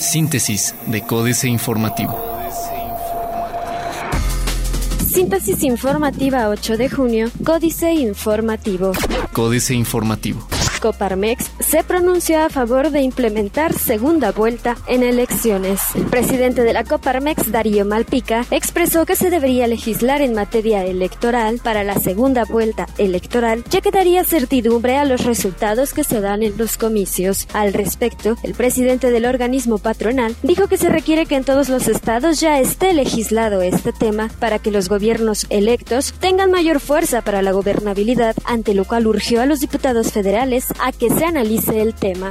Síntesis 0.00 0.74
de 0.86 1.02
Códice 1.02 1.48
Informativo. 1.48 2.18
Síntesis 5.06 5.62
informativa 5.64 6.48
8 6.48 6.76
de 6.76 6.88
junio, 6.88 7.30
Códice 7.44 7.92
Informativo. 7.92 8.92
Códice 9.32 9.74
Informativo. 9.74 10.46
Coparmex 10.80 11.50
se 11.60 11.84
pronunció 11.84 12.42
a 12.42 12.48
favor 12.48 12.90
de 12.90 13.02
implementar 13.02 13.72
segunda 13.72 14.32
vuelta 14.32 14.76
en 14.86 15.02
elecciones. 15.02 15.80
El 15.94 16.04
presidente 16.04 16.62
de 16.62 16.72
la 16.72 16.84
Coparmex, 16.84 17.50
Darío 17.50 17.84
Malpica, 17.84 18.44
expresó 18.50 19.06
que 19.06 19.16
se 19.16 19.30
debería 19.30 19.66
legislar 19.66 20.22
en 20.22 20.34
materia 20.34 20.84
electoral 20.84 21.60
para 21.62 21.84
la 21.84 21.98
segunda 21.98 22.44
vuelta 22.44 22.86
electoral, 22.98 23.64
ya 23.70 23.80
que 23.80 23.90
daría 23.90 24.24
certidumbre 24.24 24.96
a 24.96 25.04
los 25.04 25.24
resultados 25.24 25.92
que 25.92 26.04
se 26.04 26.20
dan 26.20 26.42
en 26.42 26.56
los 26.56 26.76
comicios. 26.78 27.46
Al 27.52 27.72
respecto, 27.72 28.36
el 28.42 28.54
presidente 28.54 29.10
del 29.10 29.26
organismo 29.26 29.78
patronal 29.78 30.36
dijo 30.42 30.68
que 30.68 30.78
se 30.78 30.88
requiere 30.88 31.26
que 31.26 31.36
en 31.36 31.44
todos 31.44 31.68
los 31.68 31.88
estados 31.88 32.40
ya 32.40 32.60
esté 32.60 32.92
legislado 32.92 33.62
este 33.62 33.92
tema 33.92 34.30
para 34.38 34.58
que 34.58 34.70
los 34.70 34.88
gobiernos 34.88 35.46
electos 35.50 36.14
tengan 36.20 36.50
mayor 36.50 36.80
fuerza 36.80 37.22
para 37.22 37.42
la 37.42 37.52
gobernabilidad, 37.52 38.36
ante 38.44 38.74
lo 38.74 38.84
cual 38.84 39.06
urgió 39.06 39.42
a 39.42 39.46
los 39.46 39.60
diputados 39.60 40.12
federales 40.12 40.67
a 40.80 40.92
que 40.92 41.10
se 41.10 41.24
analice 41.24 41.80
el 41.80 41.94
tema. 41.94 42.30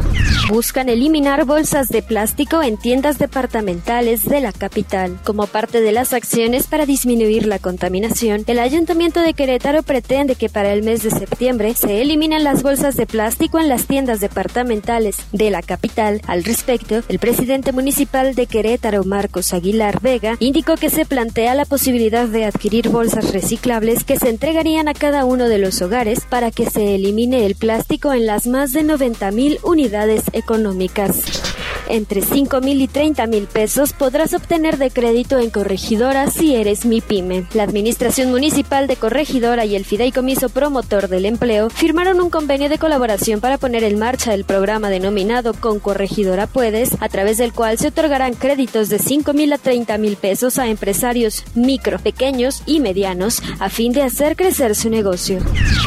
Buscan 0.49 0.89
eliminar 0.89 1.45
bolsas 1.45 1.89
de 1.89 2.01
plástico 2.01 2.61
en 2.61 2.77
tiendas 2.77 3.17
departamentales 3.17 4.25
de 4.25 4.41
la 4.41 4.51
capital. 4.51 5.19
Como 5.23 5.47
parte 5.47 5.81
de 5.81 5.91
las 5.91 6.13
acciones 6.13 6.67
para 6.67 6.85
disminuir 6.85 7.45
la 7.45 7.59
contaminación, 7.59 8.43
el 8.47 8.59
Ayuntamiento 8.59 9.19
de 9.21 9.33
Querétaro 9.33 9.83
pretende 9.83 10.35
que 10.35 10.49
para 10.49 10.71
el 10.73 10.83
mes 10.83 11.03
de 11.03 11.11
septiembre 11.11 11.73
se 11.73 12.01
eliminen 12.01 12.43
las 12.43 12.63
bolsas 12.63 12.95
de 12.95 13.07
plástico 13.07 13.59
en 13.59 13.69
las 13.69 13.87
tiendas 13.87 14.19
departamentales 14.19 15.17
de 15.31 15.49
la 15.49 15.61
capital. 15.61 16.21
Al 16.27 16.43
respecto, 16.43 17.01
el 17.07 17.19
presidente 17.19 17.71
municipal 17.71 18.35
de 18.35 18.45
Querétaro, 18.45 19.03
Marcos 19.03 19.53
Aguilar 19.53 19.99
Vega, 20.01 20.37
indicó 20.39 20.75
que 20.75 20.89
se 20.89 21.05
plantea 21.05 21.55
la 21.55 21.65
posibilidad 21.65 22.27
de 22.27 22.45
adquirir 22.45 22.89
bolsas 22.89 23.33
reciclables 23.33 24.03
que 24.03 24.17
se 24.17 24.29
entregarían 24.29 24.87
a 24.87 24.93
cada 24.93 25.25
uno 25.25 25.49
de 25.49 25.57
los 25.57 25.81
hogares 25.81 26.21
para 26.29 26.51
que 26.51 26.69
se 26.69 26.95
elimine 26.95 27.45
el 27.45 27.55
plástico 27.55 28.13
en 28.13 28.26
las 28.27 28.45
más 28.45 28.73
de 28.73 28.81
90.000 28.81 29.59
unidades 29.63 30.23
económicas. 30.33 31.56
Entre 31.89 32.21
5 32.21 32.61
mil 32.61 32.81
y 32.81 32.87
30 32.87 33.27
mil 33.27 33.47
pesos 33.47 33.93
podrás 33.93 34.33
obtener 34.33 34.77
de 34.77 34.91
crédito 34.91 35.39
en 35.39 35.49
Corregidora 35.49 36.29
si 36.29 36.55
eres 36.55 36.85
mi 36.85 37.01
pyme. 37.01 37.45
La 37.53 37.63
Administración 37.63 38.29
Municipal 38.29 38.87
de 38.87 38.95
Corregidora 38.95 39.65
y 39.65 39.75
el 39.75 39.85
Fideicomiso 39.85 40.49
Promotor 40.49 41.07
del 41.07 41.25
Empleo 41.25 41.69
firmaron 41.69 42.19
un 42.21 42.29
convenio 42.29 42.69
de 42.69 42.77
colaboración 42.77 43.39
para 43.39 43.57
poner 43.57 43.83
en 43.83 43.99
marcha 43.99 44.33
el 44.33 44.43
programa 44.43 44.89
denominado 44.89 45.53
Con 45.53 45.79
Corregidora 45.79 46.47
Puedes, 46.47 46.97
a 46.99 47.09
través 47.09 47.37
del 47.37 47.53
cual 47.53 47.77
se 47.77 47.87
otorgarán 47.87 48.33
créditos 48.33 48.89
de 48.89 48.99
5 48.99 49.33
mil 49.33 49.53
a 49.53 49.57
30 49.57 49.97
mil 49.97 50.17
pesos 50.17 50.59
a 50.59 50.67
empresarios 50.67 51.43
micro, 51.55 51.99
pequeños 51.99 52.63
y 52.65 52.79
medianos 52.79 53.41
a 53.59 53.69
fin 53.69 53.93
de 53.93 54.03
hacer 54.03 54.35
crecer 54.35 54.75
su 54.75 54.89
negocio. 54.89 55.39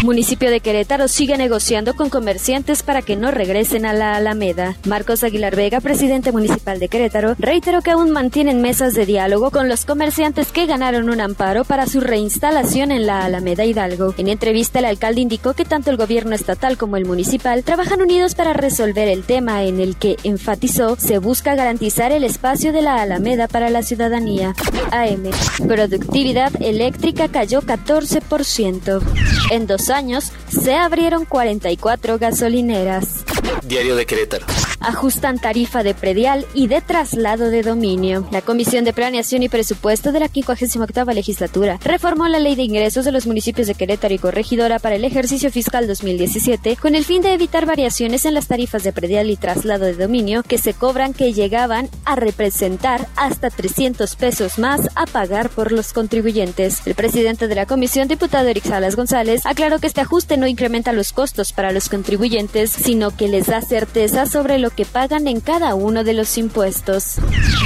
Municipio 0.02 0.50
de 0.50 0.60
Querétaro 0.60 1.08
sigue 1.08 1.36
negociando 1.36 1.94
con 1.94 2.08
comerciantes 2.10 2.82
para 2.82 3.02
que 3.02 3.16
no 3.16 3.30
regresen 3.30 3.86
a 3.86 3.92
la 3.92 4.16
Alameda. 4.16 4.76
Marcos 4.84 5.24
Aguilar 5.24 5.56
Vega, 5.56 5.80
presidente 5.90 6.30
municipal 6.30 6.78
de 6.78 6.88
Querétaro, 6.88 7.34
reiteró 7.36 7.82
que 7.82 7.90
aún 7.90 8.12
mantienen 8.12 8.62
mesas 8.62 8.94
de 8.94 9.06
diálogo 9.06 9.50
con 9.50 9.68
los 9.68 9.84
comerciantes 9.84 10.52
que 10.52 10.66
ganaron 10.66 11.10
un 11.10 11.20
amparo 11.20 11.64
para 11.64 11.88
su 11.88 11.98
reinstalación 11.98 12.92
en 12.92 13.06
la 13.06 13.24
Alameda 13.24 13.64
Hidalgo. 13.64 14.14
En 14.16 14.28
entrevista, 14.28 14.78
el 14.78 14.84
alcalde 14.84 15.22
indicó 15.22 15.52
que 15.54 15.64
tanto 15.64 15.90
el 15.90 15.96
gobierno 15.96 16.36
estatal 16.36 16.78
como 16.78 16.96
el 16.96 17.06
municipal 17.06 17.64
trabajan 17.64 18.02
unidos 18.02 18.36
para 18.36 18.52
resolver 18.52 19.08
el 19.08 19.24
tema 19.24 19.64
en 19.64 19.80
el 19.80 19.96
que, 19.96 20.16
enfatizó, 20.22 20.94
se 20.94 21.18
busca 21.18 21.56
garantizar 21.56 22.12
el 22.12 22.22
espacio 22.22 22.72
de 22.72 22.82
la 22.82 23.02
Alameda 23.02 23.48
para 23.48 23.68
la 23.68 23.82
ciudadanía. 23.82 24.54
AM. 24.92 25.24
Productividad 25.66 26.52
eléctrica 26.62 27.26
cayó 27.26 27.62
14%. 27.62 29.02
En 29.50 29.66
dos 29.66 29.90
años, 29.90 30.30
se 30.46 30.76
abrieron 30.76 31.24
44 31.24 32.20
gasolineras. 32.20 33.24
Diario 33.64 33.96
de 33.96 34.06
Querétaro. 34.06 34.46
Ajustan 34.80 35.38
tarifa 35.38 35.82
de 35.82 35.94
predial 35.94 36.46
y 36.54 36.66
de 36.66 36.80
traslado 36.80 37.50
de 37.50 37.62
dominio. 37.62 38.26
La 38.32 38.40
Comisión 38.40 38.84
de 38.84 38.94
Planeación 38.94 39.42
y 39.42 39.48
Presupuesto 39.48 40.10
de 40.10 40.20
la 40.20 40.28
58 40.28 41.04
legislatura 41.12 41.78
reformó 41.84 42.28
la 42.28 42.38
Ley 42.38 42.54
de 42.54 42.62
Ingresos 42.62 43.04
de 43.04 43.12
los 43.12 43.26
municipios 43.26 43.66
de 43.66 43.74
Querétaro 43.74 44.14
y 44.14 44.18
Corregidora 44.18 44.78
para 44.78 44.94
el 44.96 45.04
ejercicio 45.04 45.50
fiscal 45.50 45.86
2017 45.86 46.76
con 46.76 46.94
el 46.94 47.04
fin 47.04 47.20
de 47.20 47.34
evitar 47.34 47.66
variaciones 47.66 48.24
en 48.24 48.34
las 48.34 48.46
tarifas 48.46 48.82
de 48.82 48.92
predial 48.92 49.30
y 49.30 49.36
traslado 49.36 49.84
de 49.84 49.94
dominio 49.94 50.42
que 50.42 50.56
se 50.56 50.72
cobran 50.72 51.12
que 51.12 51.32
llegaban 51.32 51.88
a 52.04 52.16
representar 52.16 53.06
hasta 53.16 53.50
300 53.50 54.16
pesos 54.16 54.58
más 54.58 54.88
a 54.94 55.04
pagar 55.06 55.50
por 55.50 55.72
los 55.72 55.92
contribuyentes. 55.92 56.86
El 56.86 56.94
presidente 56.94 57.48
de 57.48 57.54
la 57.54 57.66
comisión, 57.66 58.08
diputado 58.08 58.48
Eric 58.48 58.64
Salas 58.64 58.96
González, 58.96 59.44
aclaró 59.44 59.78
que 59.78 59.88
este 59.88 60.00
ajuste 60.00 60.38
no 60.38 60.46
incrementa 60.46 60.92
los 60.92 61.12
costos 61.12 61.52
para 61.52 61.72
los 61.72 61.88
contribuyentes, 61.88 62.70
sino 62.70 63.14
que 63.14 63.28
les 63.28 63.46
da 63.46 63.60
certeza 63.60 64.26
sobre 64.26 64.58
lo 64.58 64.69
que 64.70 64.84
pagan 64.84 65.26
en 65.26 65.40
cada 65.40 65.74
uno 65.74 66.04
de 66.04 66.14
los 66.14 66.38
impuestos. 66.38 67.16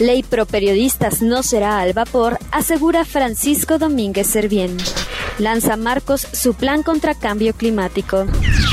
Ley 0.01 0.23
pro 0.23 0.47
periodistas 0.47 1.23
no 1.23 1.43
será 1.43 1.81
al 1.81 1.93
vapor, 1.93 2.39
asegura 2.51 3.05
Francisco 3.05 3.79
Domínguez 3.79 4.27
Servién. 4.27 4.77
Lanza 5.39 5.77
Marcos 5.77 6.27
su 6.33 6.55
plan 6.55 6.83
contra 6.83 7.15
cambio 7.15 7.55
climático. 7.55 8.27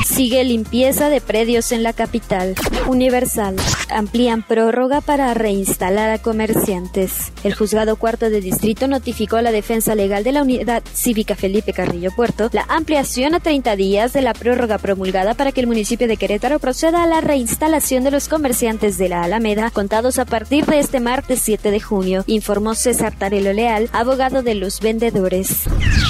Sigue 0.06 0.44
limpieza 0.44 1.10
de 1.10 1.22
predios 1.22 1.72
en 1.72 1.82
la 1.82 1.94
capital. 1.94 2.54
Universal. 2.88 3.56
Amplían 3.90 4.44
prórroga 4.44 5.02
para 5.02 5.34
reinstalar 5.34 6.12
a 6.12 6.20
comerciantes. 6.20 7.32
El 7.44 7.56
juzgado 7.56 7.96
cuarto 7.96 8.30
de 8.30 8.42
distrito 8.42 8.88
notificó 8.88 9.38
a 9.38 9.42
la 9.42 9.52
defensa 9.52 9.96
legal 9.96 10.24
de 10.24 10.34
la 10.34 10.44
unidad 10.44 10.84
cívica 10.94 11.36
Felipe 11.36 11.74
Carrillo 11.74 12.12
Puerto 12.16 12.50
la 12.52 12.66
ampliación 12.68 13.36
a 13.36 13.40
30 13.40 13.76
días 13.76 14.14
de 14.14 14.22
la 14.22 14.34
prórroga 14.34 14.78
promulgada 14.78 15.34
para 15.34 15.52
que 15.52 15.62
el 15.62 15.68
municipio 15.68 16.08
de 16.08 16.18
Querétaro 16.18 16.60
proceda 16.60 17.04
a 17.04 17.08
la 17.08 17.22
reinstalación 17.22 18.04
de 18.04 18.12
los 18.12 18.21
comerciantes 18.28 18.98
de 18.98 19.10
la 19.10 19.24
Alameda 19.24 19.70
contados 19.72 20.20
a 20.20 20.26
partir 20.26 20.66
de 20.66 20.80
este 20.80 21.00
martes 21.00 21.42
7 21.44 21.72
de 21.72 21.80
junio, 21.80 22.24
informó 22.28 22.76
César 22.76 23.14
Tarelo 23.18 23.54
Leal, 23.54 23.90
abogado 23.94 24.44
de 24.44 24.56
los 24.56 24.80
vendedores. 24.80 25.64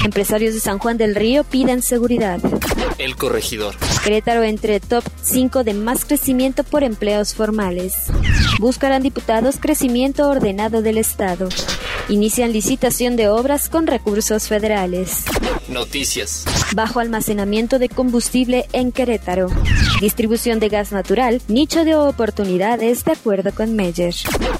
Empresarios 0.04 0.54
de 0.54 0.60
San 0.60 0.78
Juan 0.78 0.96
del 0.96 1.14
Río 1.14 1.44
piden 1.44 1.82
seguridad. 1.82 2.40
El 2.98 3.16
corregidor. 3.16 3.74
Querétaro 4.04 4.42
entre 4.42 4.80
top 4.80 5.04
5 5.22 5.64
de 5.64 5.74
más 5.74 6.04
crecimiento 6.04 6.64
por 6.64 6.84
empleos 6.84 7.34
formales. 7.34 7.94
Buscarán 8.58 9.02
diputados 9.02 9.56
crecimiento 9.60 10.28
ordenado 10.28 10.82
del 10.82 10.98
Estado. 10.98 11.48
Inician 12.12 12.52
licitación 12.52 13.16
de 13.16 13.30
obras 13.30 13.70
con 13.70 13.86
recursos 13.86 14.46
federales. 14.46 15.24
Noticias. 15.68 16.44
Bajo 16.74 17.00
almacenamiento 17.00 17.78
de 17.78 17.88
combustible 17.88 18.66
en 18.74 18.92
Querétaro. 18.92 19.46
Distribución 19.98 20.60
de 20.60 20.68
gas 20.68 20.92
natural, 20.92 21.40
nicho 21.48 21.86
de 21.86 21.96
oportunidades 21.96 23.06
de 23.06 23.12
acuerdo 23.12 23.54
con 23.54 23.74
Meyer. 23.76 24.14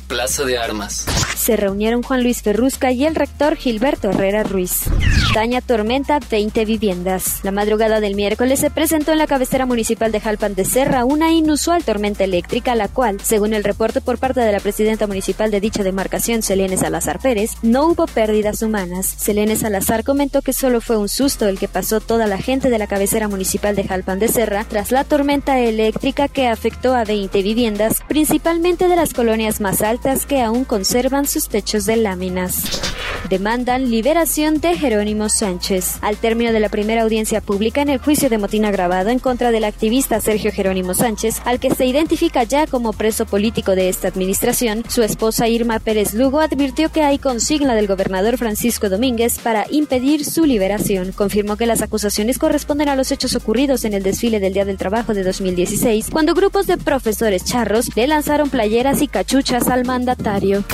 Plaza 0.07 0.45
de 0.45 0.57
Armas. 0.57 1.05
Se 1.37 1.57
reunieron 1.57 2.03
Juan 2.03 2.23
Luis 2.23 2.41
Ferrusca 2.41 2.93
y 2.93 3.05
el 3.05 3.15
rector 3.15 3.57
Gilberto 3.57 4.09
Herrera 4.11 4.45
Ruiz. 4.45 4.84
Daña 5.34 5.61
tormenta 5.61 6.21
20 6.31 6.65
viviendas. 6.65 7.41
La 7.43 7.51
madrugada 7.51 8.01
del 8.01 8.15
miércoles 8.15 8.61
se 8.61 8.71
presentó 8.71 9.13
en 9.13 9.19
la 9.19 9.27
cabecera 9.27 9.67
municipal 9.67 10.13
de 10.13 10.21
Jalpan 10.21 10.55
de 10.55 10.65
Serra 10.65 11.05
una 11.05 11.33
inusual 11.33 11.83
tormenta 11.84 12.25
eléctrica, 12.25 12.75
la 12.75 12.89
cual, 12.89 13.21
según 13.21 13.55
el 13.55 13.65
reporte 13.65 14.01
por 14.01 14.19
parte 14.19 14.41
de 14.41 14.53
la 14.53 14.61
presidenta 14.61 15.07
municipal 15.07 15.51
de 15.51 15.61
dicha 15.61 15.83
demarcación, 15.83 16.43
Selene 16.43 16.77
Salazar 16.77 17.19
Pérez, 17.19 17.41
no 17.62 17.86
hubo 17.86 18.06
pérdidas 18.06 18.62
humanas. 18.62 19.06
Selene 19.06 19.56
Salazar 19.56 20.04
comentó 20.04 20.42
que 20.42 20.53
solo 20.53 20.80
fue 20.80 20.97
un 20.97 21.08
susto 21.08 21.48
el 21.48 21.58
que 21.58 21.69
pasó 21.69 22.00
toda 22.00 22.26
la 22.26 22.38
gente 22.38 22.70
de 22.70 22.78
la 22.78 22.86
cabecera 22.86 23.28
municipal 23.28 23.75
de 23.75 23.84
Jalpan 23.84 24.19
de 24.19 24.28
Serra 24.28 24.64
tras 24.64 24.91
la 24.92 25.04
tormenta 25.04 25.58
eléctrica 25.58 26.28
que 26.28 26.48
afectó 26.48 26.94
a 26.94 27.04
20 27.04 27.42
viviendas, 27.42 28.03
principalmente 28.08 28.89
de 28.89 28.97
las 28.97 29.15
colonias 29.15 29.60
más 29.60 29.83
altas 29.83 30.27
que 30.27 30.42
aún 30.42 30.65
conservan 30.65 31.27
sus 31.27 31.48
techos 31.48 31.86
de 31.86 31.97
láminas. 31.97 32.91
Demandan 33.28 33.91
liberación 33.91 34.60
de 34.60 34.77
Jerónimo 34.77 35.28
Sánchez. 35.28 35.98
Al 36.03 36.16
término 36.16 36.53
de 36.53 36.60
la 36.60 36.69
primera 36.69 37.03
audiencia 37.03 37.41
pública 37.41 37.80
en 37.80 37.89
el 37.89 37.98
juicio 37.98 38.28
de 38.28 38.36
motín 38.36 38.65
agravado 38.65 39.10
en 39.10 39.19
contra 39.19 39.51
del 39.51 39.65
activista 39.65 40.21
Sergio 40.21 40.53
Jerónimo 40.53 40.92
Sánchez, 40.92 41.41
al 41.45 41.59
que 41.59 41.74
se 41.74 41.86
identifica 41.86 42.42
ya 42.42 42.66
como 42.66 42.92
preso 42.92 43.24
político 43.24 43.74
de 43.74 43.89
esta 43.89 44.09
administración, 44.09 44.84
su 44.89 45.03
esposa 45.03 45.48
Irma 45.48 45.78
Pérez 45.78 46.15
Lugo 46.15 46.41
advirtió 46.41 46.91
que 46.91 47.03
hay 47.03 47.19
consigna 47.19 47.74
del 47.74 47.86
gobernador 47.86 48.36
Francisco 48.36 48.89
Domínguez 48.89 49.39
para 49.39 49.66
impedir 49.71 50.24
su 50.24 50.45
liberación. 50.45 51.13
Confirmó 51.13 51.57
que 51.57 51.66
las 51.66 51.80
acusaciones 51.80 52.39
corresponden 52.39 52.89
a 52.89 52.97
los 52.97 53.13
hechos 53.13 53.34
ocurridos 53.34 53.84
en 53.84 53.95
el 53.95 54.03
desfile 54.03 54.41
del 54.41 54.53
Día 54.53 54.65
del 54.65 54.77
Trabajo 54.78 55.15
de 55.15 55.22
2016, 55.22 56.10
cuando 56.10 56.34
grupos 56.34 56.66
de 56.66 56.77
profesores 56.77 57.45
charros 57.45 57.97
le 57.97 58.07
lanzaron 58.07 58.51
playeras 58.51 59.01
y 59.01 59.09
cachuchas 59.09 59.69
al 59.69 59.84
mandatario. 59.84 60.65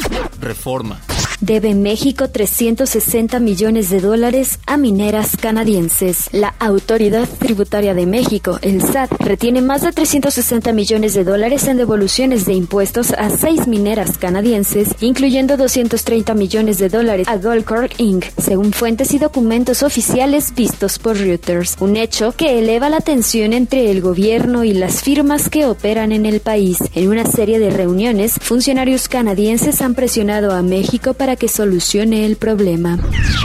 Reforma. 0.41 1.01
Debe 1.41 1.77
México 1.77 2.29
360 2.29 3.39
millones 3.39 3.91
de 3.91 4.01
dólares 4.01 4.59
a 4.67 4.77
mineras 4.77 5.37
canadienses. 5.37 6.29
La 6.33 6.55
Autoridad 6.59 7.29
Tributaria 7.39 7.95
de 7.95 8.07
México, 8.07 8.59
el 8.61 8.83
SAT, 8.83 9.13
retiene 9.21 9.63
más 9.63 9.83
de 9.83 9.93
360 9.93 10.73
millones 10.73 11.15
de 11.15 11.23
dólares 11.23 11.69
en 11.69 11.77
devoluciones 11.77 12.45
de 12.45 12.55
impuestos 12.55 13.13
a 13.13 13.31
seis 13.31 13.69
mineras 13.69 14.19
canadienses, 14.19 14.89
incluyendo 15.01 15.57
230 15.57 16.35
millones 16.35 16.79
de 16.79 16.89
dólares 16.89 17.29
a 17.29 17.37
Goldcorp 17.37 17.93
Inc., 17.99 18.25
según 18.37 18.73
fuentes 18.73 19.15
y 19.15 19.21
documentos 19.21 19.85
oficiales 19.85 20.53
vistos 20.57 20.99
por 20.99 21.19
Reuters. 21.19 21.77
Un 21.79 21.97
hecho 21.97 22.33
que 22.33 22.59
eleva 22.59 22.91
la 22.91 23.01
tensión 23.01 23.53
entre 23.53 23.93
el 23.93 24.01
gobierno 24.01 24.65
y 24.65 24.73
las 24.73 25.03
firmas 25.03 25.49
que 25.49 25.67
operan 25.67 26.11
en 26.11 26.27
el 26.27 26.41
país. 26.41 26.79
En 26.97 27.09
una 27.09 27.27
serie 27.27 27.61
de 27.61 27.71
reuniones, 27.71 28.35
funcionarios 28.41 29.07
canadienses 29.07 29.81
han 29.83 29.95
presionado 29.95 30.51
a 30.51 30.63
México 30.63 31.15
para 31.15 31.28
que 31.37 31.49
solucione 31.49 32.27
el 32.27 32.37
problema. 32.37 32.99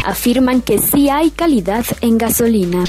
Afirman 0.06 0.62
que 0.62 0.78
sí 0.78 1.10
hay 1.10 1.32
calidad 1.32 1.86
en 2.02 2.18
gasolina 2.18 2.84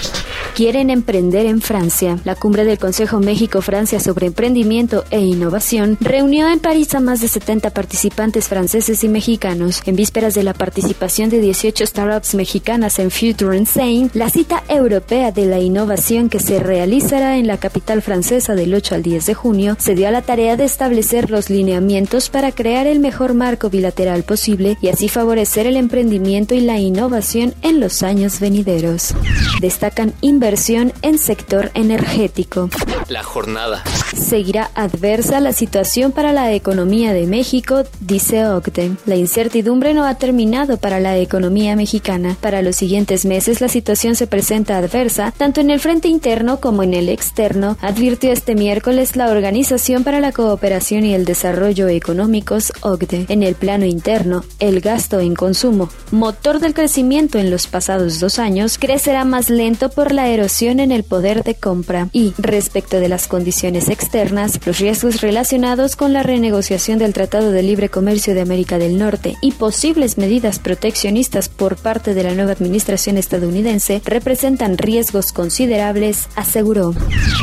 quieren 0.55 0.89
emprender 0.89 1.47
en 1.47 1.61
Francia. 1.61 2.19
La 2.25 2.37
cumbre 2.37 2.65
del 2.65 2.79
Consejo 2.79 3.19
México-Francia 3.19 3.99
sobre 3.99 4.27
emprendimiento 4.27 5.05
e 5.11 5.21
innovación 5.21 5.99
reunió 6.01 6.49
en 6.49 6.61
París 6.61 6.95
a 6.95 7.01
más 7.01 7.21
de 7.21 7.29
70 7.29 7.71
participantes 7.71 8.49
franceses 8.49 9.03
y 9.03 9.09
mexicanos. 9.09 9.83
En 9.85 9.97
vísperas 9.97 10.35
de 10.35 10.45
la 10.45 10.55
participación 10.55 11.29
de 11.29 11.41
18 11.41 11.87
startups 11.87 12.35
mexicanas 12.35 13.01
en 13.01 13.11
Future 13.11 13.57
Insane, 13.57 14.11
la 14.15 14.31
cita 14.31 14.63
europea 14.69 15.33
de 15.33 15.47
la 15.47 15.59
innovación 15.59 16.29
que 16.29 16.39
se 16.39 16.61
realizará 16.61 17.37
en 17.37 17.49
la 17.49 17.59
capital 17.59 18.01
francesa 18.01 18.55
del 18.55 18.75
8 18.75 18.95
al 18.95 19.03
10 19.03 19.27
de 19.27 19.35
junio 19.35 19.77
se 19.81 19.97
dio 19.97 20.07
a 20.07 20.13
la 20.13 20.23
tarea 20.23 20.57
de 20.57 20.65
establecer 20.65 21.31
los 21.31 21.51
lineamientos 21.51 22.29
para 22.29 22.53
crear 22.53 22.87
el 22.87 23.01
mejor 23.01 23.35
marco 23.35 23.71
bilateral 23.71 24.23
posible 24.23 24.79
y 24.85 24.91
así 24.91 25.09
favorecer 25.09 25.67
el 25.67 25.79
emprendimiento 25.79 26.55
y 26.55 26.61
la 26.61 26.79
innovación 26.79 27.55
en 27.63 27.81
los 27.81 28.03
años 28.03 28.39
venideros. 28.39 29.15
Destacan 29.63 30.13
inversión 30.21 30.93
en 31.01 31.17
sector 31.17 31.71
energético. 31.73 32.69
La 33.09 33.23
jornada. 33.23 33.83
Seguirá 34.15 34.71
adversa 34.75 35.41
la 35.41 35.55
situación 35.55 36.13
para 36.13 36.35
la 36.35 36.53
economía 36.53 37.15
de 37.15 37.27
México, 37.27 37.85
dice 38.01 38.47
Octe. 38.47 38.93
La 39.07 39.17
incertidumbre 39.17 39.95
no 39.95 40.05
ha 40.05 40.17
terminado 40.17 40.77
para 40.77 41.01
la 41.01 41.17
economía 41.17 41.77
mexicana. 41.77 42.37
Para 42.43 42.61
los 42.61 42.77
siguientes 42.77 43.25
meses 43.25 43.63
la 43.63 43.69
situación 43.69 44.17
se 44.17 44.27
presenta 44.27 44.77
adversa 44.77 45.33
tanto 45.35 45.63
en 45.63 45.71
el 45.71 45.81
frente 45.81 46.09
interno 46.09 46.61
como 46.61 46.83
en 46.83 46.93
el 46.93 47.09
externo, 47.09 47.79
advirtió 47.81 48.33
este 48.33 48.55
miércoles 48.55 49.17
la 49.17 49.31
Organización 49.31 50.05
para 50.05 50.21
la 50.21 50.33
Cooperación 50.33 51.07
y 51.07 51.15
el 51.15 51.25
Desarrollo 51.25 51.89
Económicos, 51.89 52.71
OCDE. 52.83 53.25
En 53.31 53.43
el 53.43 53.55
plano 53.55 53.87
interno, 53.87 54.45
el 54.59 54.74
gasto 54.81 55.21
en 55.21 55.35
consumo, 55.35 55.89
motor 56.11 56.61
del 56.61 56.75
crecimiento 56.75 57.39
en 57.39 57.51
los 57.51 57.67
pasados 57.67 58.21
dos 58.21 58.39
años, 58.39 58.79
crecerá 58.79 59.25
más 59.25 59.51
lento 59.51 59.91
por 59.91 60.13
la 60.13 60.29
erosión 60.29 60.81
en 60.81 60.93
el 60.93 61.05
poder 61.05 61.45
de 61.45 61.55
compra 61.55 62.09
y, 62.13 62.35
respecto 62.39 63.01
de 63.01 63.09
las 63.09 63.29
condiciones 63.29 63.89
externas, 63.89 64.61
los 64.67 64.79
riesgos 64.79 65.21
relacionados 65.21 65.97
con 65.97 66.13
la 66.13 66.23
renegociación 66.23 66.99
del 66.99 67.13
Tratado 67.13 67.51
de 67.51 67.63
Libre 67.63 67.89
Comercio 67.89 68.35
de 68.35 68.41
América 68.41 68.79
del 68.79 68.99
Norte 68.99 69.37
y 69.41 69.53
posibles 69.53 70.19
medidas 70.19 70.59
proteccionistas 70.59 71.49
por 71.49 71.77
parte 71.77 72.15
de 72.15 72.23
la 72.23 72.35
nueva 72.35 72.53
administración 72.53 73.17
estadounidense 73.19 74.03
representan 74.05 74.79
riesgos 74.79 75.33
considerables, 75.33 76.29
aseguró. 76.37 76.95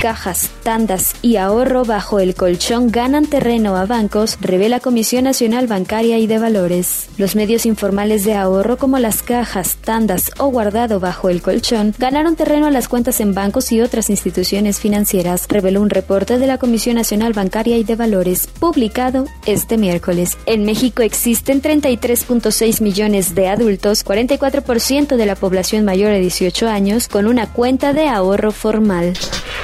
Cajas, 0.01 0.49
tandas 0.63 1.15
y 1.21 1.37
ahorro 1.37 1.85
bajo 1.85 2.19
el 2.19 2.35
colchón 2.35 2.91
ganan 2.91 3.25
terreno 3.25 3.75
a 3.75 3.85
bancos, 3.85 4.37
revela 4.41 4.79
Comisión 4.79 5.23
Nacional 5.23 5.67
Bancaria 5.67 6.17
y 6.17 6.27
de 6.27 6.39
Valores. 6.39 7.09
Los 7.21 7.35
medios 7.35 7.67
informales 7.67 8.25
de 8.25 8.33
ahorro 8.33 8.77
como 8.77 8.97
las 8.97 9.21
cajas, 9.21 9.75
tandas 9.75 10.31
o 10.39 10.47
guardado 10.47 10.99
bajo 10.99 11.29
el 11.29 11.43
colchón 11.43 11.93
ganaron 11.99 12.35
terreno 12.35 12.65
a 12.65 12.71
las 12.71 12.87
cuentas 12.87 13.19
en 13.19 13.35
bancos 13.35 13.71
y 13.71 13.79
otras 13.79 14.09
instituciones 14.09 14.79
financieras, 14.79 15.45
reveló 15.47 15.83
un 15.83 15.91
reporte 15.91 16.39
de 16.39 16.47
la 16.47 16.57
Comisión 16.57 16.95
Nacional 16.95 17.33
Bancaria 17.33 17.77
y 17.77 17.83
de 17.83 17.95
Valores, 17.95 18.47
publicado 18.47 19.25
este 19.45 19.77
miércoles. 19.77 20.35
En 20.47 20.65
México 20.65 21.03
existen 21.03 21.61
33.6 21.61 22.81
millones 22.81 23.35
de 23.35 23.49
adultos, 23.49 24.03
44% 24.03 25.15
de 25.15 25.25
la 25.27 25.35
población 25.35 25.85
mayor 25.85 26.13
de 26.13 26.21
18 26.21 26.69
años, 26.69 27.07
con 27.07 27.27
una 27.27 27.45
cuenta 27.53 27.93
de 27.93 28.07
ahorro 28.07 28.51
formal. 28.51 29.13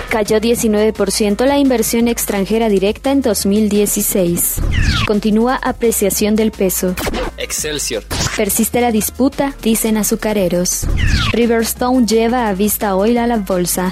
Cayó 0.10 0.40
19% 0.40 1.44
la 1.46 1.58
inversión 1.58 2.08
extranjera 2.08 2.70
directa 2.70 3.10
en 3.10 3.24
2016. 3.24 4.62
Continúa 5.08 5.56
apreciación 5.56 6.36
del 6.36 6.52
peso. 6.52 6.94
Excelsior. 7.48 8.04
Persiste 8.36 8.82
la 8.82 8.92
disputa, 8.92 9.56
dicen 9.64 9.96
azucareros. 9.96 10.86
Riverstone 11.32 12.06
lleva 12.06 12.50
a 12.50 12.54
vista 12.54 12.94
hoy 12.98 13.18
a 13.18 13.26
la 13.26 13.38
bolsa. 13.38 13.90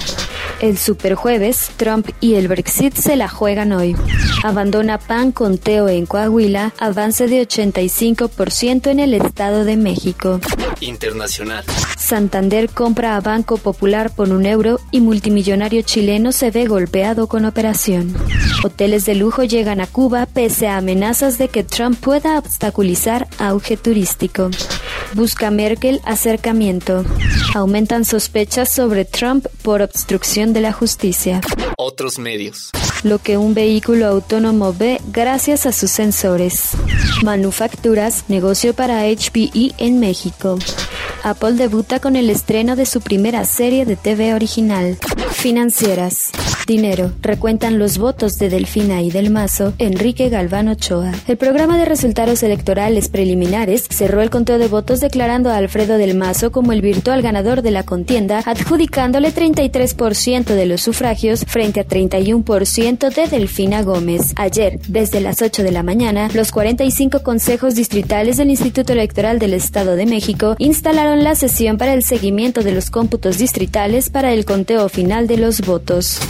El 0.60 0.76
superjueves, 0.76 1.70
Trump 1.78 2.10
y 2.20 2.34
el 2.34 2.48
Brexit 2.48 2.94
se 2.94 3.16
la 3.16 3.28
juegan 3.28 3.72
hoy. 3.72 3.96
Abandona 4.44 4.98
PAN 4.98 5.32
conteo 5.32 5.88
en 5.88 6.04
Coahuila, 6.04 6.74
avance 6.78 7.28
de 7.28 7.48
85% 7.48 8.90
en 8.90 9.00
el 9.00 9.14
Estado 9.14 9.64
de 9.64 9.78
México. 9.78 10.38
Internacional. 10.80 11.64
Santander 12.06 12.70
compra 12.70 13.16
a 13.16 13.20
Banco 13.20 13.56
Popular 13.56 14.14
por 14.14 14.30
un 14.30 14.46
euro 14.46 14.78
y 14.92 15.00
multimillonario 15.00 15.82
chileno 15.82 16.30
se 16.30 16.52
ve 16.52 16.66
golpeado 16.66 17.26
con 17.26 17.44
operación. 17.44 18.14
Hoteles 18.62 19.06
de 19.06 19.16
lujo 19.16 19.42
llegan 19.42 19.80
a 19.80 19.88
Cuba 19.88 20.26
pese 20.26 20.68
a 20.68 20.76
amenazas 20.76 21.36
de 21.36 21.48
que 21.48 21.64
Trump 21.64 21.98
pueda 21.98 22.38
obstaculizar 22.38 23.26
auge 23.38 23.76
turístico. 23.76 24.50
Busca 25.14 25.50
Merkel 25.50 26.00
acercamiento. 26.04 27.04
Aumentan 27.56 28.04
sospechas 28.04 28.70
sobre 28.70 29.04
Trump 29.04 29.46
por 29.62 29.82
obstrucción 29.82 30.52
de 30.52 30.60
la 30.60 30.72
justicia. 30.72 31.40
Otros 31.76 32.20
medios. 32.20 32.70
Lo 33.02 33.18
que 33.18 33.36
un 33.36 33.52
vehículo 33.52 34.06
autónomo 34.06 34.72
ve 34.72 35.00
gracias 35.10 35.66
a 35.66 35.72
sus 35.72 35.90
sensores. 35.90 36.70
Manufacturas, 37.24 38.26
negocio 38.28 38.74
para 38.74 39.02
HPE 39.02 39.74
en 39.78 39.98
México. 39.98 40.56
Apple 41.26 41.54
debuta 41.54 41.98
con 41.98 42.14
el 42.14 42.30
estreno 42.30 42.76
de 42.76 42.86
su 42.86 43.00
primera 43.00 43.44
serie 43.44 43.84
de 43.84 43.96
TV 43.96 44.32
original. 44.32 44.96
Financieras. 45.32 46.30
Dinero. 46.66 47.12
Recuentan 47.22 47.78
los 47.78 47.98
votos 47.98 48.38
de 48.38 48.50
Delfina 48.50 49.00
y 49.02 49.10
del 49.10 49.30
Mazo, 49.30 49.72
Enrique 49.78 50.28
Galván 50.28 50.68
Ochoa. 50.68 51.12
El 51.28 51.36
programa 51.36 51.78
de 51.78 51.84
resultados 51.84 52.42
electorales 52.42 53.08
preliminares 53.08 53.86
cerró 53.88 54.20
el 54.20 54.30
conteo 54.30 54.58
de 54.58 54.68
votos 54.68 55.00
declarando 55.00 55.50
a 55.50 55.56
Alfredo 55.56 55.96
del 55.96 56.16
Mazo 56.16 56.50
como 56.50 56.72
el 56.72 56.82
virtual 56.82 57.22
ganador 57.22 57.62
de 57.62 57.70
la 57.70 57.84
contienda, 57.84 58.42
adjudicándole 58.44 59.32
33% 59.32 60.44
de 60.44 60.66
los 60.66 60.82
sufragios 60.82 61.44
frente 61.46 61.80
a 61.80 61.86
31% 61.86 63.14
de 63.14 63.28
Delfina 63.28 63.82
Gómez. 63.82 64.32
Ayer, 64.36 64.80
desde 64.88 65.20
las 65.20 65.42
8 65.42 65.62
de 65.62 65.72
la 65.72 65.82
mañana, 65.82 66.28
los 66.34 66.50
45 66.50 67.22
consejos 67.22 67.74
distritales 67.74 68.36
del 68.38 68.50
Instituto 68.50 68.92
Electoral 68.92 69.38
del 69.38 69.54
Estado 69.54 69.96
de 69.96 70.06
México 70.06 70.56
instalaron 70.58 71.22
la 71.22 71.34
sesión 71.36 71.78
para 71.78 71.94
el 71.94 72.02
seguimiento 72.02 72.62
de 72.62 72.72
los 72.72 72.90
cómputos 72.90 73.38
distritales 73.38 74.10
para 74.10 74.32
el 74.32 74.44
conteo 74.44 74.88
final 74.88 75.26
de 75.26 75.36
los 75.36 75.60
votos. 75.60 76.20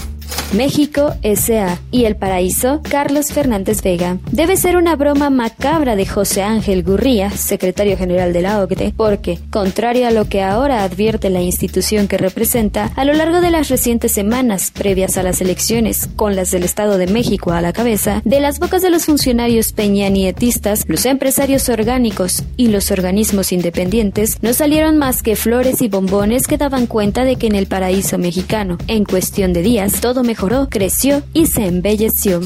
México 0.52 1.14
S.A. 1.22 1.80
y 1.90 2.04
El 2.04 2.16
Paraíso, 2.16 2.80
Carlos 2.88 3.32
Fernández 3.32 3.82
Vega. 3.82 4.18
Debe 4.30 4.56
ser 4.56 4.76
una 4.76 4.96
broma 4.96 5.28
macabra 5.28 5.96
de 5.96 6.06
José 6.06 6.42
Ángel 6.42 6.82
Gurría, 6.82 7.30
secretario 7.30 7.96
general 7.96 8.32
de 8.32 8.42
la 8.42 8.62
OCDE, 8.62 8.94
porque, 8.96 9.38
contrario 9.50 10.06
a 10.06 10.10
lo 10.10 10.28
que 10.28 10.42
ahora 10.42 10.84
advierte 10.84 11.30
la 11.30 11.42
institución 11.42 12.08
que 12.08 12.16
representa, 12.16 12.90
a 12.96 13.04
lo 13.04 13.12
largo 13.12 13.40
de 13.40 13.50
las 13.50 13.68
recientes 13.68 14.12
semanas 14.12 14.70
previas 14.70 15.16
a 15.18 15.22
las 15.22 15.40
elecciones, 15.40 16.08
con 16.16 16.36
las 16.36 16.50
del 16.50 16.62
Estado 16.62 16.96
de 16.96 17.06
México 17.06 17.52
a 17.52 17.60
la 17.60 17.72
cabeza, 17.72 18.22
de 18.24 18.40
las 18.40 18.58
bocas 18.58 18.82
de 18.82 18.90
los 18.90 19.04
funcionarios 19.06 19.72
peñanietistas, 19.72 20.84
los 20.86 21.04
empresarios 21.06 21.68
orgánicos 21.68 22.44
y 22.56 22.68
los 22.68 22.90
organismos 22.90 23.52
independientes 23.52 24.38
no 24.42 24.52
salieron 24.52 24.96
más 24.96 25.22
que 25.22 25.36
flores 25.36 25.82
y 25.82 25.88
bombones 25.88 26.46
que 26.46 26.56
daban 26.56 26.86
cuenta 26.86 27.24
de 27.24 27.36
que 27.36 27.46
en 27.46 27.54
el 27.54 27.66
paraíso 27.66 28.18
mexicano, 28.18 28.78
en 28.86 29.04
cuestión 29.04 29.52
de 29.52 29.62
días, 29.62 30.00
todo 30.00 30.15
mejoró, 30.22 30.68
creció 30.70 31.22
y 31.32 31.46
se 31.46 31.66
embelleció. 31.66 32.40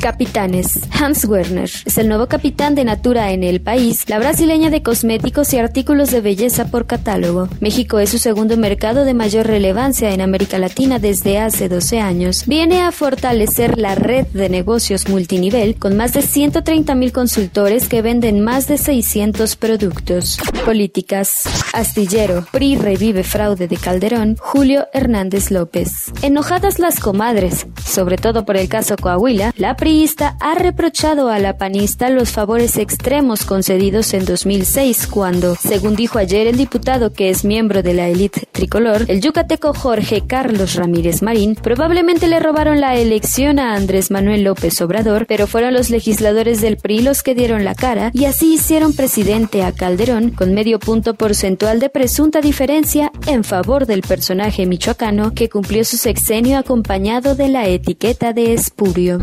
Capitanes. 0.00 0.80
Hans 0.98 1.26
Werner 1.26 1.70
es 1.84 1.98
el 1.98 2.08
nuevo 2.08 2.26
capitán 2.26 2.74
de 2.74 2.84
Natura 2.84 3.32
en 3.32 3.44
el 3.44 3.60
país, 3.60 4.08
la 4.08 4.18
brasileña 4.18 4.70
de 4.70 4.82
cosméticos 4.82 5.52
y 5.52 5.58
artículos 5.58 6.10
de 6.10 6.22
belleza 6.22 6.70
por 6.70 6.86
catálogo. 6.86 7.48
México 7.60 7.98
es 7.98 8.08
su 8.08 8.16
segundo 8.18 8.56
mercado 8.56 9.04
de 9.04 9.12
mayor 9.12 9.46
relevancia 9.46 10.12
en 10.12 10.22
América 10.22 10.58
Latina 10.58 10.98
desde 10.98 11.38
hace 11.38 11.68
12 11.68 12.00
años. 12.00 12.44
Viene 12.46 12.80
a 12.80 12.92
fortalecer 12.92 13.78
la 13.78 13.94
red 13.94 14.26
de 14.28 14.48
negocios 14.48 15.06
multinivel 15.08 15.76
con 15.76 15.98
más 15.98 16.14
de 16.14 16.22
130 16.22 16.94
mil 16.94 17.12
consultores 17.12 17.86
que 17.86 18.00
venden 18.00 18.42
más 18.42 18.68
de 18.68 18.78
600 18.78 19.56
productos. 19.56 20.38
Políticas. 20.64 21.44
Astillero. 21.74 22.46
PRI 22.50 22.76
revive 22.76 23.22
fraude 23.22 23.68
de 23.68 23.76
Calderón. 23.76 24.36
Julio 24.40 24.86
Hernández 24.94 25.50
López. 25.50 26.10
Enojadas 26.22 26.78
las 26.78 27.00
comadres, 27.00 27.66
sobre 27.86 28.16
todo 28.16 28.46
por 28.46 28.56
el 28.56 28.68
caso 28.68 28.96
Coahuila, 28.96 29.52
la 29.56 29.76
PRI 29.76 29.89
priista 29.90 30.36
ha 30.38 30.54
reprochado 30.54 31.30
a 31.30 31.40
la 31.40 31.58
panista 31.58 32.10
los 32.10 32.30
favores 32.30 32.76
extremos 32.76 33.44
concedidos 33.44 34.14
en 34.14 34.24
2006 34.24 35.08
cuando, 35.08 35.56
según 35.56 35.96
dijo 35.96 36.20
ayer 36.20 36.46
el 36.46 36.56
diputado 36.56 37.12
que 37.12 37.28
es 37.28 37.44
miembro 37.44 37.82
de 37.82 37.94
la 37.94 38.06
élite 38.06 38.49
tricolor, 38.60 39.06
el 39.08 39.22
yucateco 39.22 39.72
Jorge 39.72 40.26
Carlos 40.26 40.74
Ramírez 40.74 41.22
Marín, 41.22 41.54
probablemente 41.54 42.28
le 42.28 42.40
robaron 42.40 42.78
la 42.78 42.94
elección 42.94 43.58
a 43.58 43.74
Andrés 43.74 44.10
Manuel 44.10 44.44
López 44.44 44.78
Obrador, 44.82 45.24
pero 45.26 45.46
fueron 45.46 45.72
los 45.72 45.88
legisladores 45.88 46.60
del 46.60 46.76
PRI 46.76 47.00
los 47.00 47.22
que 47.22 47.34
dieron 47.34 47.64
la 47.64 47.74
cara 47.74 48.10
y 48.12 48.26
así 48.26 48.52
hicieron 48.52 48.92
presidente 48.92 49.62
a 49.62 49.72
Calderón 49.72 50.30
con 50.30 50.52
medio 50.52 50.78
punto 50.78 51.14
porcentual 51.14 51.80
de 51.80 51.88
presunta 51.88 52.42
diferencia 52.42 53.10
en 53.26 53.44
favor 53.44 53.86
del 53.86 54.02
personaje 54.02 54.66
michoacano 54.66 55.32
que 55.32 55.48
cumplió 55.48 55.82
su 55.86 55.96
sexenio 55.96 56.58
acompañado 56.58 57.34
de 57.34 57.48
la 57.48 57.66
etiqueta 57.66 58.34
de 58.34 58.52
espurio. 58.52 59.20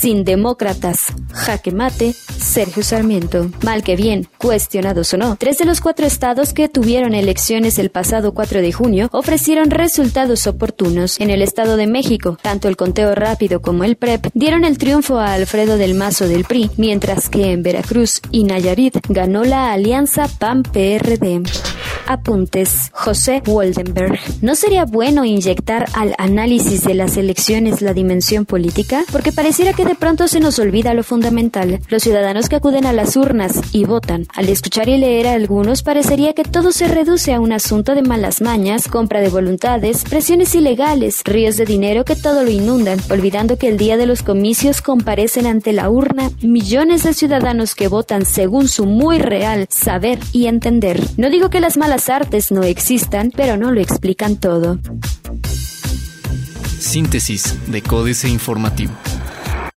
Sin 0.00 0.24
demócratas, 0.24 1.12
jaque 1.32 1.70
mate, 1.70 2.14
Sergio 2.14 2.82
Sarmiento. 2.82 3.48
Mal 3.62 3.84
que 3.84 3.94
bien, 3.94 4.26
cuestionados 4.38 5.14
o 5.14 5.18
no, 5.18 5.36
tres 5.36 5.58
de 5.58 5.66
los 5.66 5.80
cuatro 5.80 6.04
estados 6.04 6.52
que 6.52 6.68
tuvieron 6.68 7.14
elecciones 7.14 7.78
el 7.78 7.90
pasado 7.90 8.34
4 8.34 8.60
de 8.60 8.71
junio 8.72 9.08
ofrecieron 9.12 9.70
resultados 9.70 10.46
oportunos. 10.46 11.20
En 11.20 11.30
el 11.30 11.42
Estado 11.42 11.76
de 11.76 11.86
México, 11.86 12.38
tanto 12.40 12.68
el 12.68 12.76
conteo 12.76 13.14
rápido 13.14 13.60
como 13.62 13.84
el 13.84 13.96
PREP 13.96 14.26
dieron 14.34 14.64
el 14.64 14.78
triunfo 14.78 15.18
a 15.18 15.34
Alfredo 15.34 15.76
del 15.76 15.94
Mazo 15.94 16.26
del 16.26 16.44
PRI, 16.44 16.70
mientras 16.76 17.28
que 17.28 17.52
en 17.52 17.62
Veracruz 17.62 18.20
y 18.30 18.44
Nayarit 18.44 18.98
ganó 19.08 19.44
la 19.44 19.72
alianza 19.72 20.28
PAN-PRD. 20.38 21.42
Apuntes. 22.06 22.90
José 22.92 23.42
Woldenberg. 23.44 24.18
¿No 24.40 24.54
sería 24.54 24.84
bueno 24.84 25.24
inyectar 25.24 25.86
al 25.94 26.14
análisis 26.18 26.84
de 26.84 26.94
las 26.94 27.16
elecciones 27.16 27.82
la 27.82 27.94
dimensión 27.94 28.44
política? 28.44 29.04
Porque 29.12 29.32
pareciera 29.32 29.72
que 29.72 29.84
de 29.84 29.94
pronto 29.94 30.28
se 30.28 30.40
nos 30.40 30.58
olvida 30.58 30.94
lo 30.94 31.04
fundamental. 31.04 31.80
Los 31.88 32.02
ciudadanos 32.02 32.48
que 32.48 32.56
acuden 32.56 32.86
a 32.86 32.92
las 32.92 33.16
urnas 33.16 33.60
y 33.72 33.84
votan. 33.84 34.26
Al 34.34 34.48
escuchar 34.48 34.88
y 34.88 34.98
leer 34.98 35.26
a 35.26 35.34
algunos 35.34 35.82
parecería 35.82 36.32
que 36.32 36.44
todo 36.44 36.72
se 36.72 36.88
reduce 36.88 37.32
a 37.32 37.40
un 37.40 37.52
asunto 37.52 37.94
de 37.94 38.02
malas 38.02 38.40
mañas, 38.40 38.88
compra 38.88 39.20
de 39.20 39.28
voluntades, 39.28 40.04
presiones 40.04 40.54
ilegales, 40.54 41.22
ríos 41.24 41.56
de 41.56 41.64
dinero 41.64 42.04
que 42.04 42.16
todo 42.16 42.42
lo 42.42 42.50
inundan, 42.50 42.98
olvidando 43.10 43.56
que 43.56 43.68
el 43.68 43.78
día 43.78 43.96
de 43.96 44.06
los 44.06 44.22
comicios 44.22 44.82
comparecen 44.82 45.46
ante 45.46 45.72
la 45.72 45.90
urna 45.90 46.30
millones 46.42 47.04
de 47.04 47.14
ciudadanos 47.14 47.74
que 47.74 47.88
votan 47.88 48.24
según 48.24 48.68
su 48.68 48.86
muy 48.86 49.18
real 49.18 49.66
saber 49.68 50.18
y 50.32 50.46
entender. 50.46 51.00
No 51.16 51.30
digo 51.30 51.50
que 51.50 51.60
las 51.60 51.76
malas 51.76 51.91
artes 52.08 52.50
no 52.50 52.62
existan, 52.62 53.30
pero 53.36 53.58
no 53.58 53.70
lo 53.70 53.80
explican 53.80 54.36
todo. 54.36 54.78
Síntesis 56.78 57.54
de 57.66 57.82
Códice 57.82 58.28
Informativo. 58.28 58.92